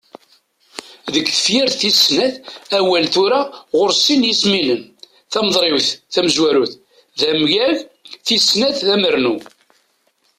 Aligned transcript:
Deg 1.13 1.25
tefyirt 1.35 1.73
tis 1.81 1.97
snat, 2.05 2.35
awal 2.77 3.05
"tura" 3.13 3.41
ɣur-s 3.77 3.99
sin 4.05 4.21
yismilen: 4.29 4.81
Timeḍriwt 5.31 5.89
tamenzut 6.13 6.71
d 7.19 7.21
amyag, 7.31 7.77
tis 8.25 8.43
snat 8.51 8.77
d 8.87 8.89
amernu. 8.95 9.35